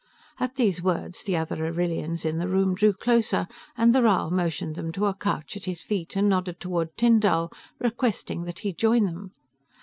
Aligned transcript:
At 0.39 0.55
these 0.55 0.81
words, 0.81 1.25
the 1.25 1.37
other 1.37 1.57
Arrillians 1.63 2.25
in 2.25 2.39
the 2.39 2.47
room 2.47 2.73
drew 2.73 2.91
closer, 2.91 3.47
and 3.77 3.93
the 3.93 4.01
Rhal 4.01 4.31
motioned 4.31 4.73
them 4.73 4.91
to 4.93 5.05
a 5.05 5.13
couch 5.13 5.55
at 5.55 5.65
his 5.65 5.83
feet 5.83 6.15
and 6.15 6.27
nodded 6.27 6.59
toward 6.59 6.97
Tyndall, 6.97 7.53
requesting 7.77 8.45
that 8.45 8.61
he 8.61 8.73
join 8.73 9.05
them. 9.05 9.31